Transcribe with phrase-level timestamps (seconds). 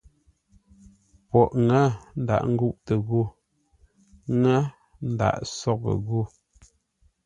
[1.29, 1.85] Poghʼ ŋə̂
[2.21, 3.21] ndǎghʼ ngúʼtə́ ghô,
[4.41, 4.59] Ŋə̂
[5.11, 6.21] ndǎghʼ nsóghʼə́ ghô.